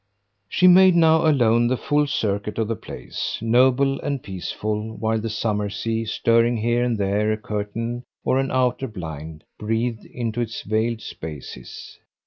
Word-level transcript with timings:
She 0.49 0.67
made 0.67 0.95
now, 0.95 1.27
alone, 1.27 1.67
the 1.67 1.77
full 1.77 2.07
circuit 2.07 2.57
of 2.57 2.67
the 2.67 2.75
place, 2.75 3.37
noble 3.39 3.99
and 3.99 4.23
peaceful 4.23 4.97
while 4.97 5.19
the 5.19 5.29
summer 5.29 5.69
sea, 5.69 6.05
stirring 6.05 6.57
here 6.57 6.83
and 6.83 6.97
there 6.97 7.31
a 7.31 7.37
curtain 7.37 8.01
or 8.23 8.39
an 8.39 8.49
outer 8.49 8.87
blind, 8.87 9.43
breathed 9.59 10.05
into 10.05 10.41
its 10.41 10.63
veiled 10.63 11.01
spaces. 11.01 11.99